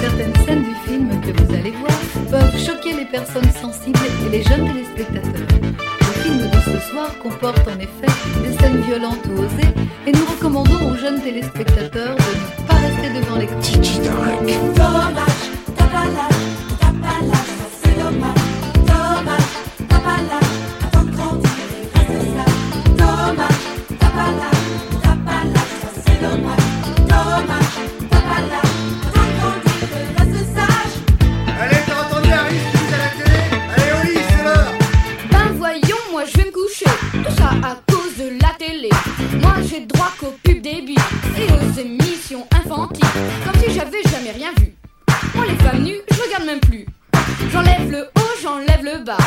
[0.00, 1.98] Certaines scènes du film que vous allez voir
[2.30, 5.48] peuvent choquer les personnes sensibles et les jeunes téléspectateurs.
[6.00, 9.74] Le film de ce soir comporte en effet des scènes violentes ou osées
[10.06, 13.48] et nous recommandons aux jeunes téléspectateurs de ne pas rester devant les...
[13.60, 14.08] Tiki-tac
[43.44, 44.74] Comme si j'avais jamais rien vu.
[45.34, 46.86] Moi, les femmes nues, je regarde même plus.
[47.52, 49.18] J'enlève le haut, j'enlève le bas.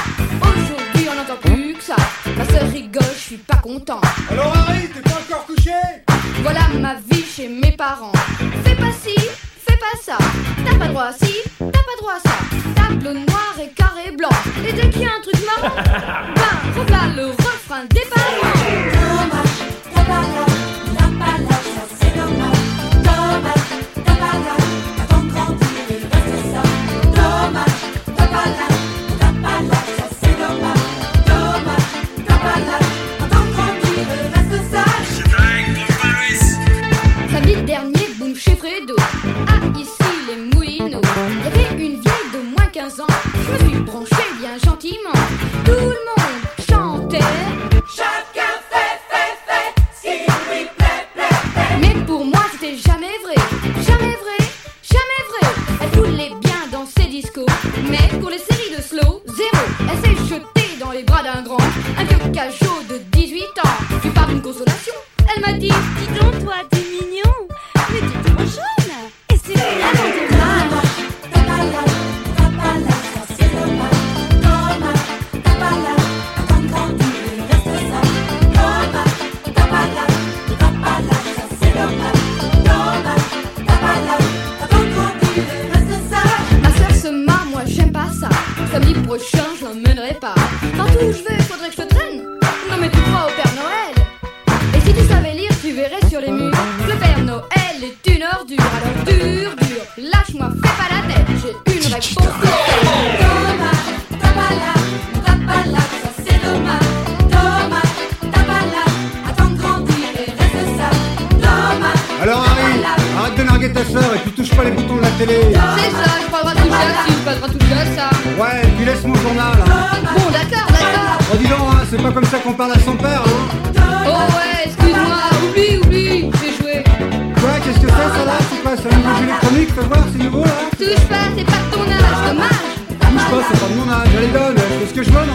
[0.42, 1.96] Aujourd'hui, on n'entend plus que ça.
[2.38, 4.02] Ma sœur rigole, je suis pas content.
[4.30, 5.72] Alors arrête, t'es pas encore couché?
[6.44, 8.12] Voilà ma vie chez mes parents.
[8.64, 10.18] Fais pas ci, fais pas ça.
[10.66, 12.36] T'as pas droit à ci, t'as pas droit à ça.
[12.76, 14.30] Tableau noir et carré blanc.
[14.68, 15.76] Et dès qu'il y a un truc marrant,
[16.36, 17.41] ben, regarde le
[43.52, 45.21] me suis bien gentiment.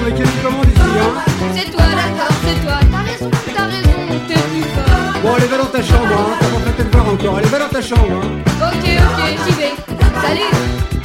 [0.06, 1.22] hein
[1.54, 2.78] C'est toi, d'accord, c'est toi.
[2.92, 5.22] T'as raison, t'as raison, t'es plus fort.
[5.22, 6.36] Bon, allez, va dans ta chambre, hein.
[6.40, 7.36] T'as pas fait te voir encore.
[7.38, 8.28] Allez, va dans ta chambre, hein.
[8.60, 9.74] Ok, ok, j'y vais.
[10.22, 10.95] Salut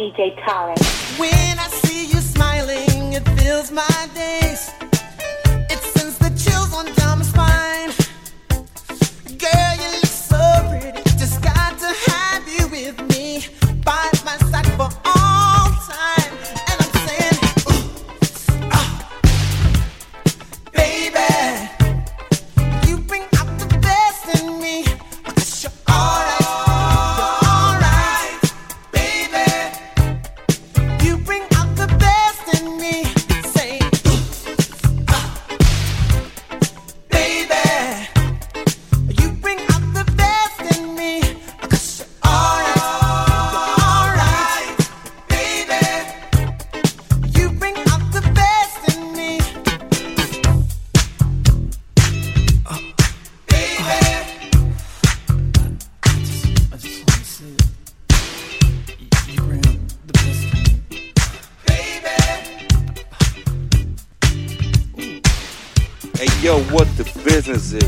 [0.00, 0.79] DJ Tyler.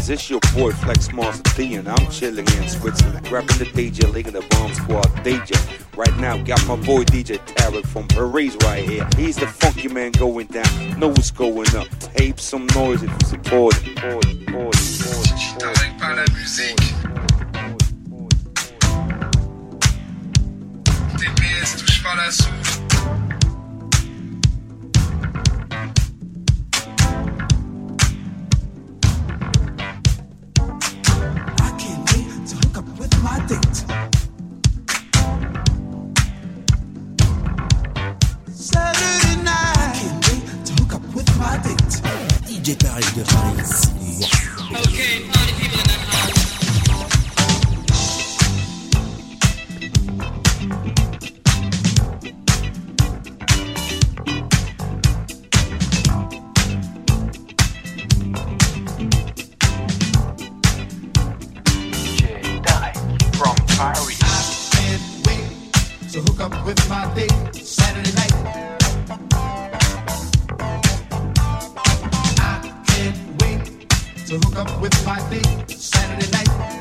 [0.02, 4.12] Is this your boy Flex Master D and I'm chilling in Switzerland, rapping the DJ
[4.12, 5.54] League of the Bomb Squad DJ.
[5.96, 9.08] Right now, got my boy DJ Tarek from Paris right here.
[9.16, 11.87] He's the funky man going down, know what's going up.
[12.00, 13.96] Tape some noise if you support it.
[21.76, 22.62] Touche pas la soupe.
[66.12, 68.35] To hook up with my date Saturday night.
[72.38, 73.88] I can't wait
[74.26, 76.72] to hook up with my date Saturday night.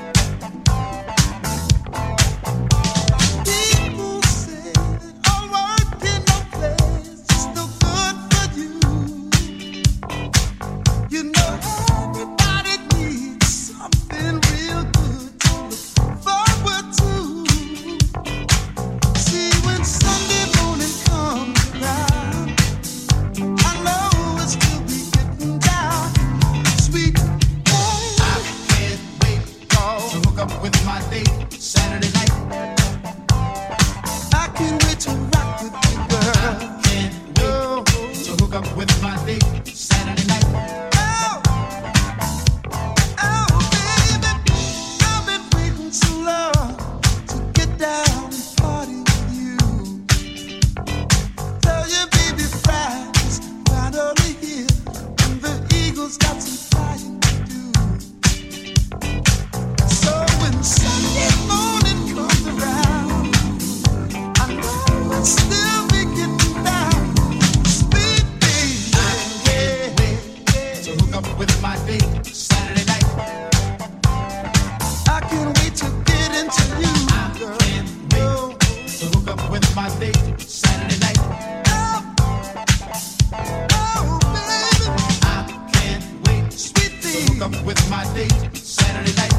[87.41, 89.30] up with my date, Saturday night.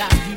[0.00, 0.27] A chance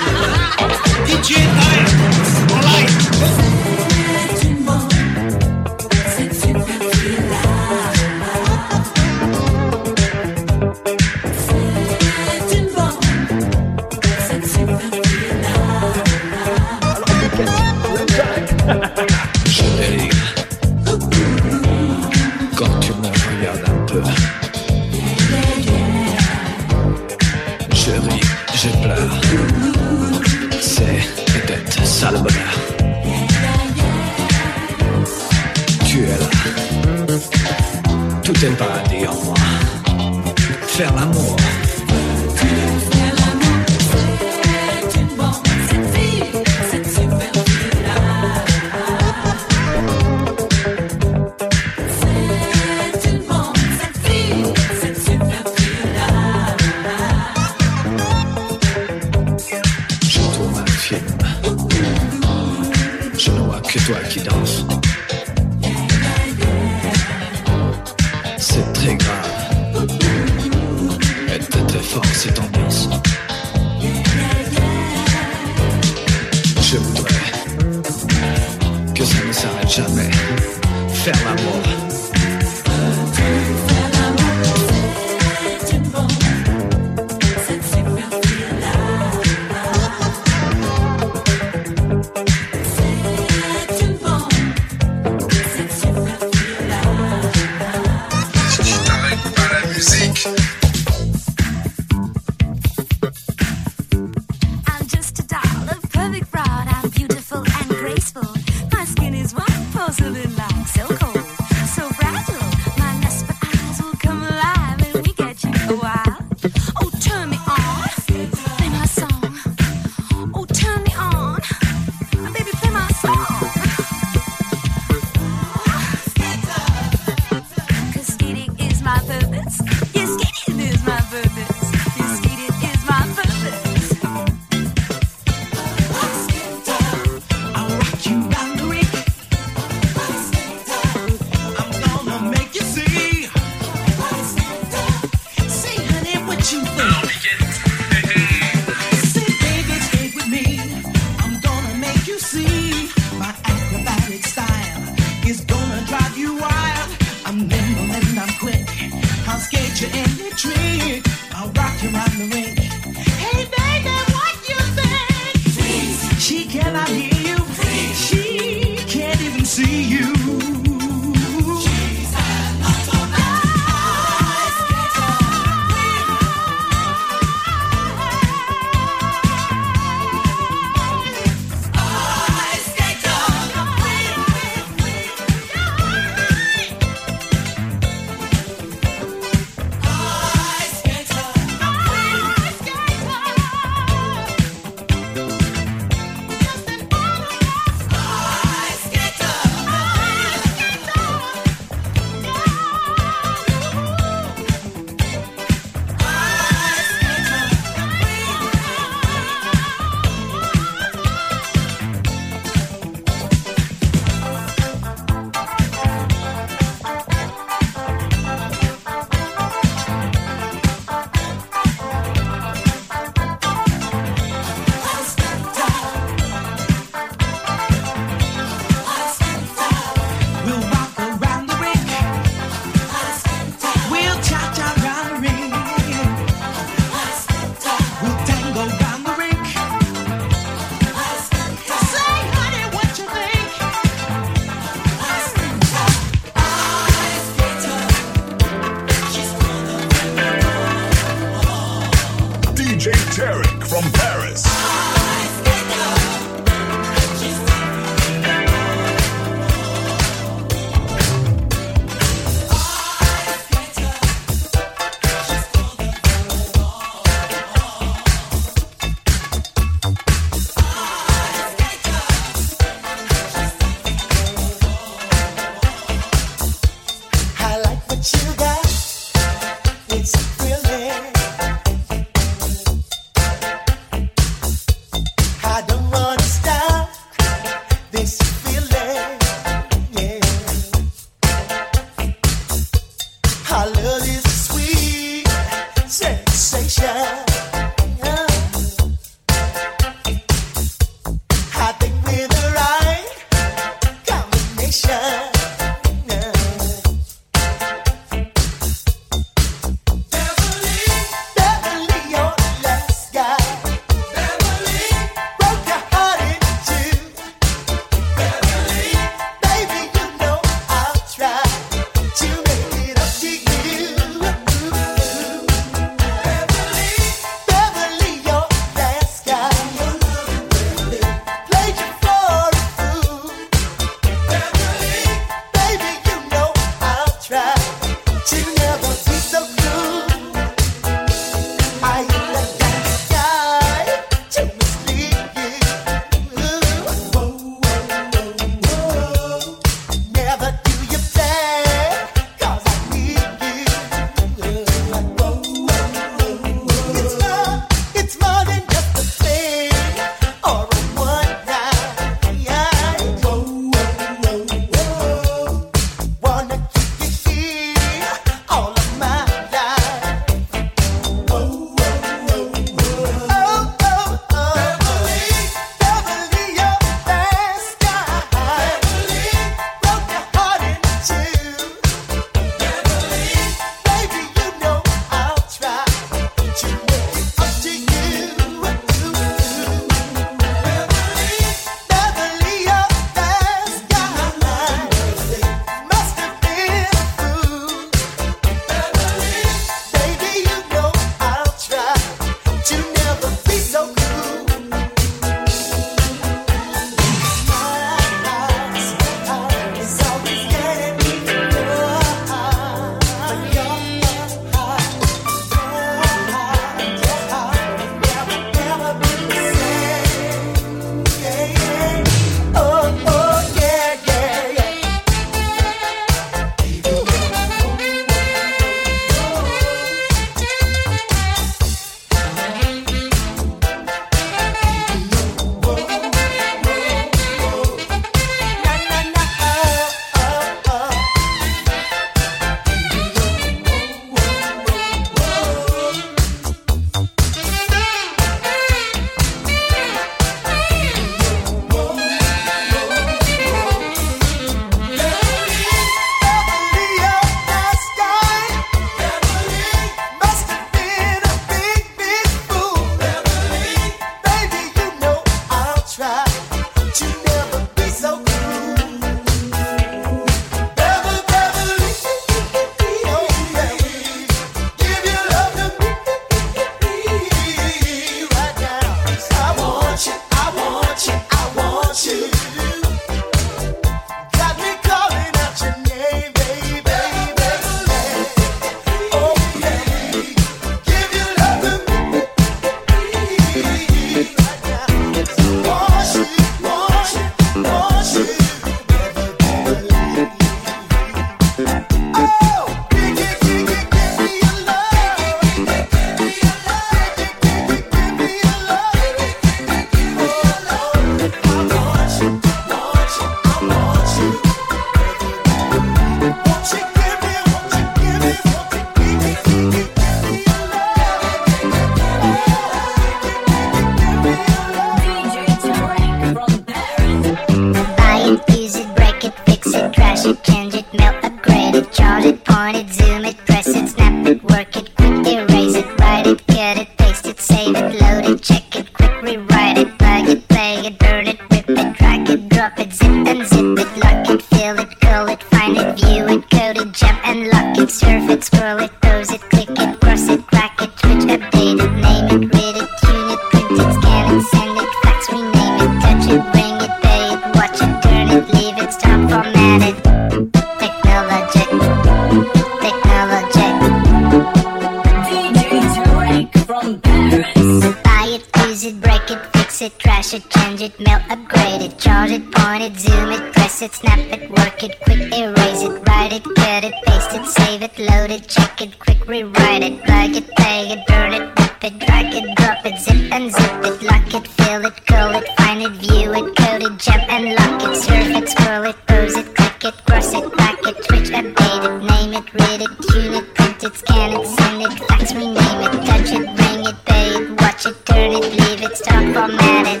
[577.50, 581.42] save it, load it, check it, quick rewrite it, plug it, play it, burn it,
[581.58, 585.46] rip it, drag it, drop it, zip unzip it, lock it, fill it, call it,
[585.58, 589.36] find it, view it, code it, jump and lock it, surf it, scroll it, pose
[589.36, 593.34] it, click it, cross it, bracket, it, switch, update it, name it, read it, tune
[593.34, 597.26] it, print it, scan it, send it, fax, rename it, touch it, ring it, pay
[597.34, 600.00] it, watch it, turn it, leave it, stop, format it.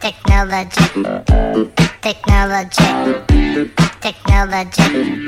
[0.00, 0.86] Technology,
[2.02, 2.88] technology,
[4.00, 5.27] technology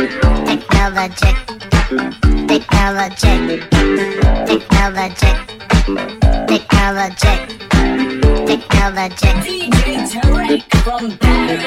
[0.00, 1.36] technologic,
[2.48, 3.68] technologic,
[4.46, 5.36] technologic,
[6.46, 7.38] technologic,
[8.46, 9.34] technologic.
[9.44, 11.60] DJ Tarek from Paris.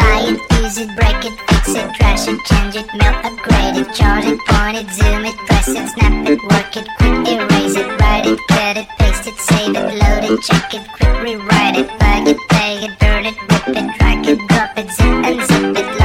[0.00, 3.94] Buy it, use it, break it, fix it, trash it, change it, melt, upgrade it,
[3.94, 8.00] chart it, point it, zoom it, press it, snap it, work it, quick erase it,
[8.00, 11.88] write it, cut it, paste it, save it, load it, check it, quick rewrite it,
[12.00, 15.76] plug it, play it, burn it, rip it, drag it, drop it, zip and zip
[15.76, 15.97] it,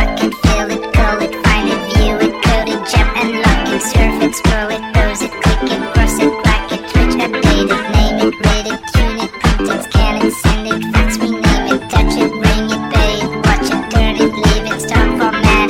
[4.42, 8.34] and it, throws it, click it, cross it, black it, twitch, update it, name it,
[8.46, 12.72] read it, tune it, contents, can it, send it, fax, rename it, touch it, ring
[12.72, 15.70] it, pay it, watch it, turn it, leave it, stop, format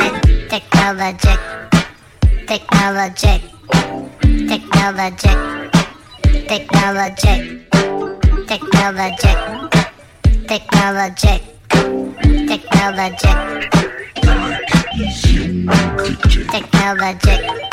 [0.49, 1.39] technologic,
[2.47, 3.41] technologic,
[4.47, 5.37] technologic,
[6.47, 7.39] technologic,
[10.47, 11.41] technologic,
[12.47, 13.37] technologic.
[16.51, 17.72] Technologic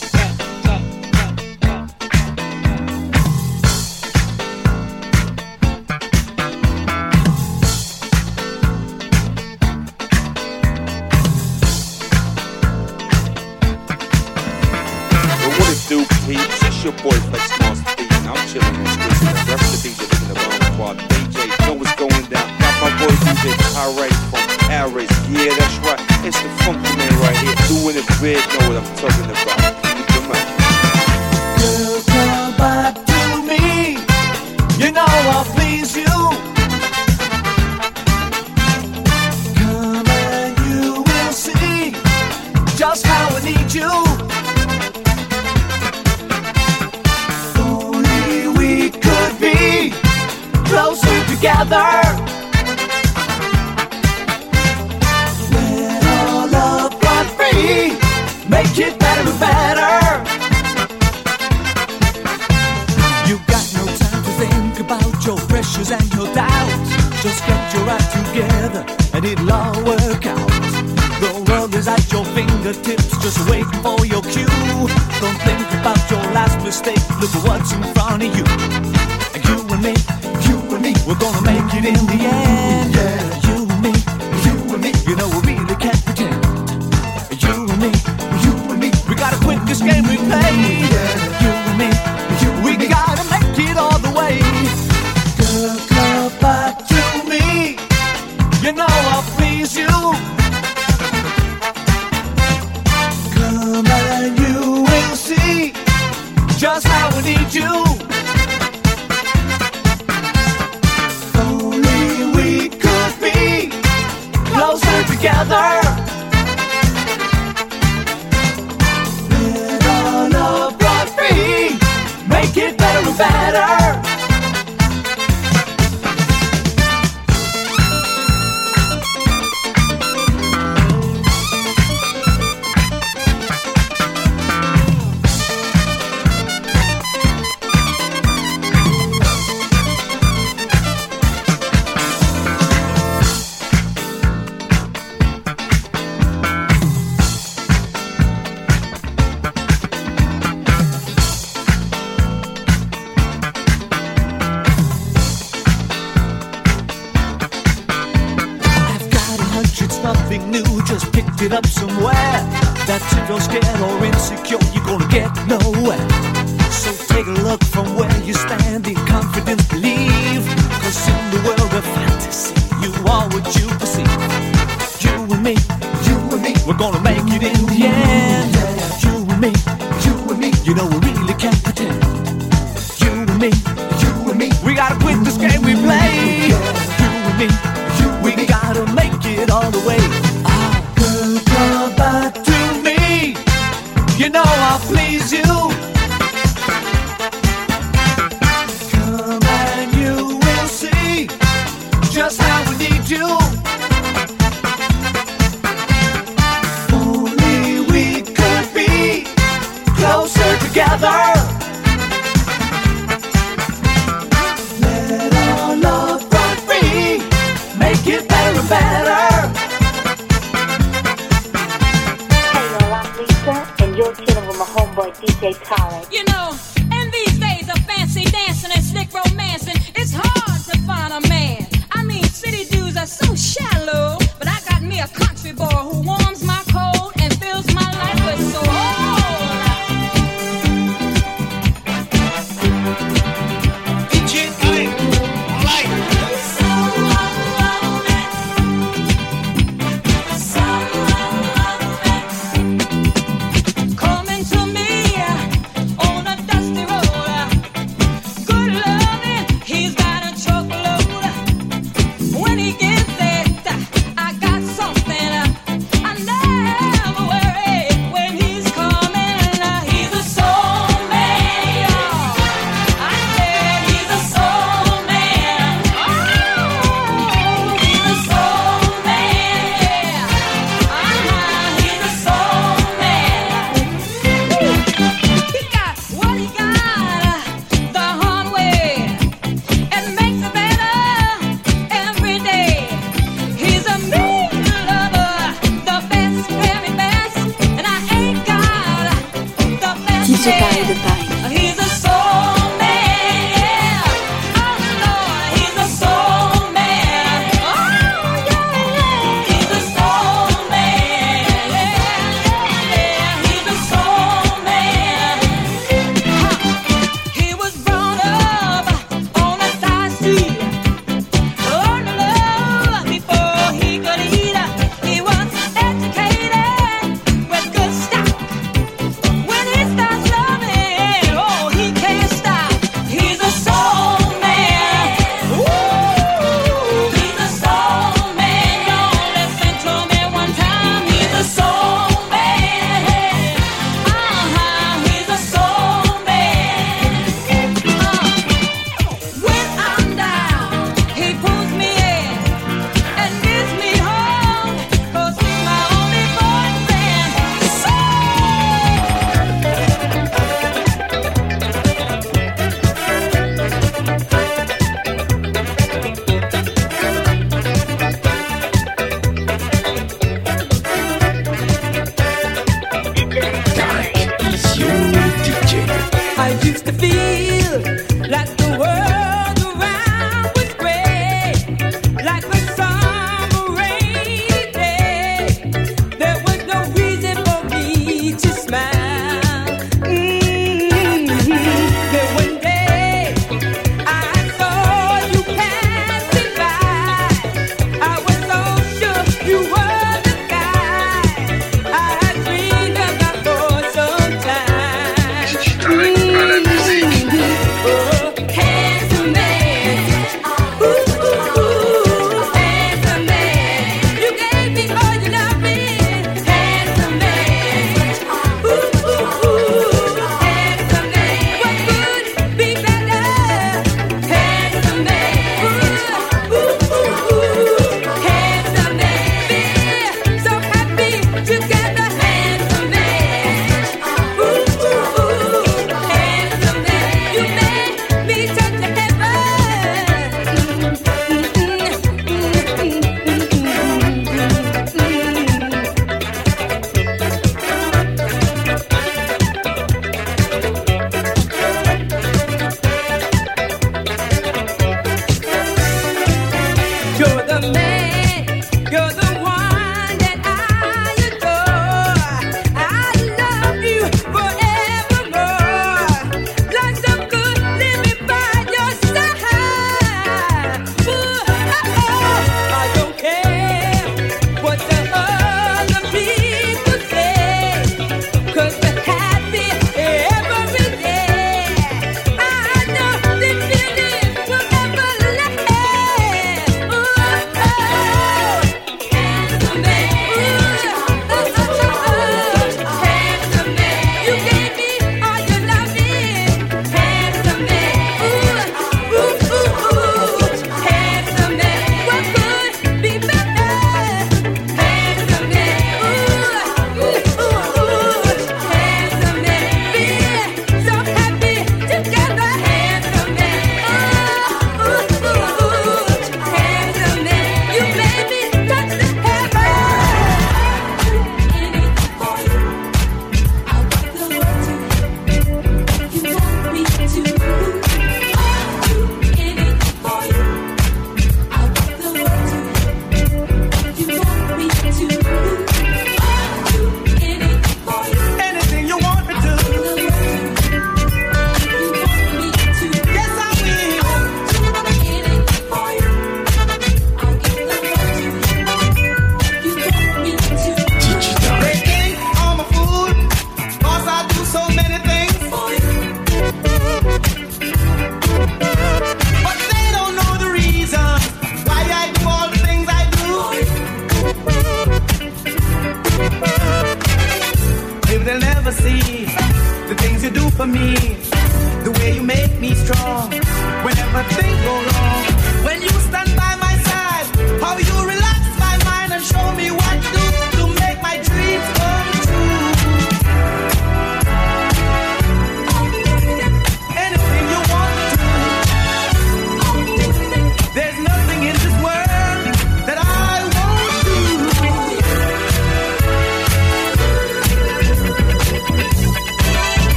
[15.93, 18.01] It's your boy Flex Monster
[18.47, 20.97] chilling in Squeeze with the the bomb squad.
[21.11, 22.47] DJ, know what's going down.
[22.59, 23.51] Got my boy DJ
[24.31, 25.11] from Paris.
[25.27, 25.99] Yeah, that's right.
[26.23, 27.55] It's the funky man right here.
[27.67, 29.75] Doing it big, know what I'm talking about.
[29.83, 30.47] Keep out.
[31.59, 33.99] Girl, come back to me.
[34.79, 36.15] You know I'll please you.
[39.59, 41.91] Come and you will see
[42.77, 44.50] just how I need you.
[51.41, 51.89] Together.
[55.49, 57.97] Let our love run free.
[58.47, 59.93] Make it better and better.
[63.27, 66.89] You got no time to think about your pressures and your doubts.
[67.23, 70.51] Just get your act together and it'll all work out.
[71.21, 74.45] The world is at your fingertips, just waiting for your cue.
[75.21, 78.45] Don't think about your last mistake, look at what's in front of you.
[79.33, 80.20] And you and me,
[81.85, 82.93] it in the end.
[82.95, 83.93] Yeah, you and me,
[84.45, 86.35] you and me, you know we really can't pretend.
[87.41, 87.91] You and me,
[88.43, 90.80] you and me, we gotta quit this game we play.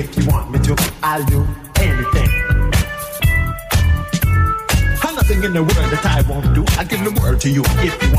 [0.00, 0.74] if you want me to.
[1.02, 1.46] I'll do
[1.76, 2.30] anything.
[5.04, 6.64] And nothing in the world that I won't do.
[6.78, 8.09] I give the world to you if you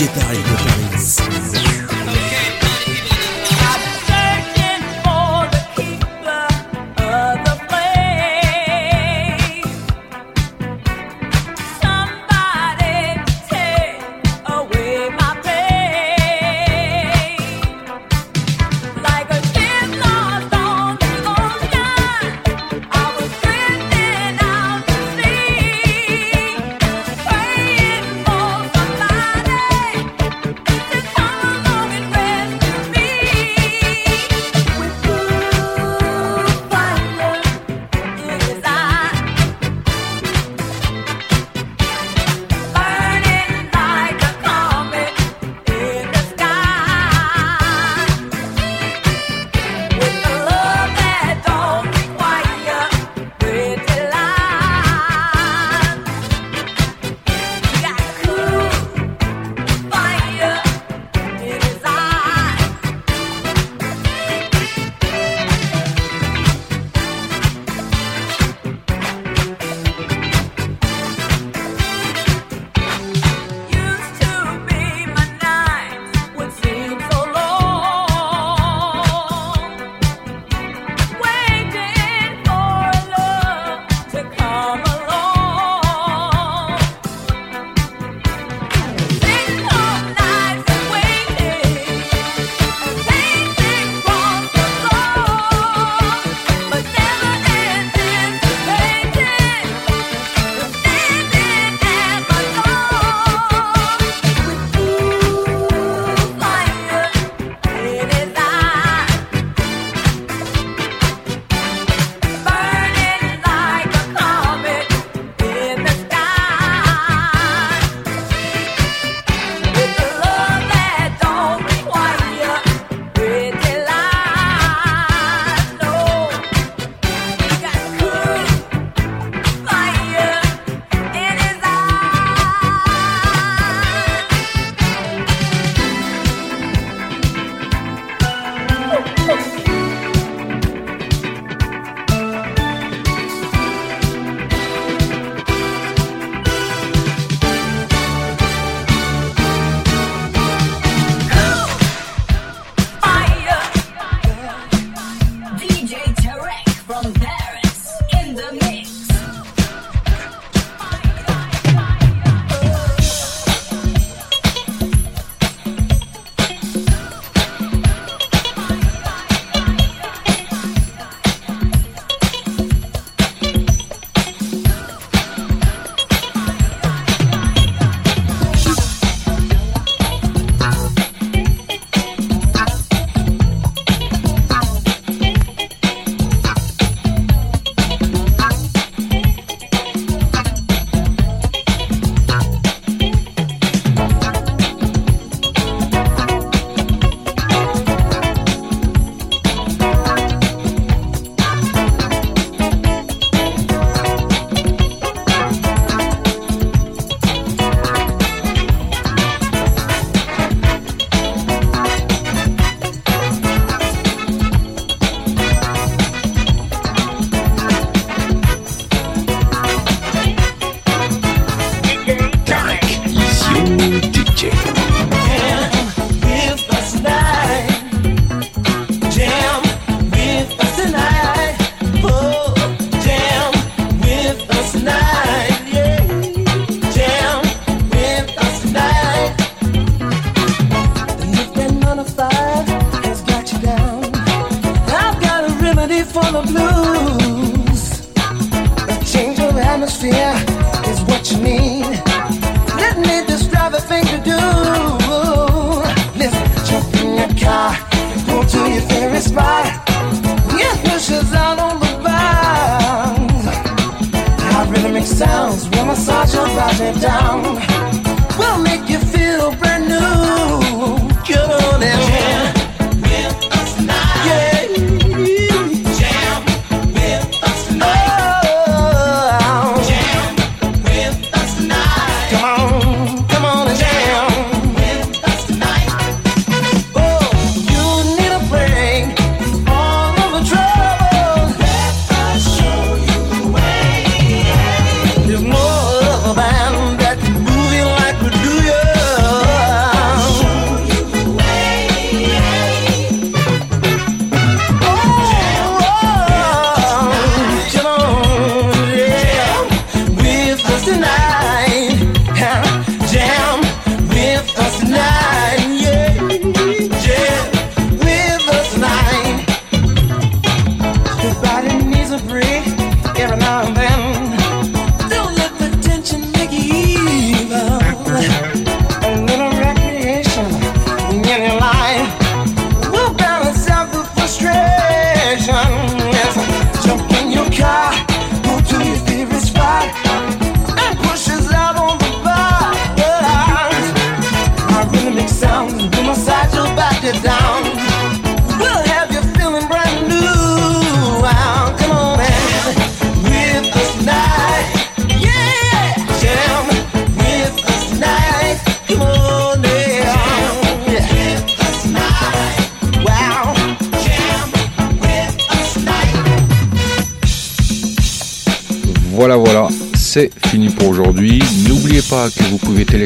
[0.00, 1.59] DJ Tarek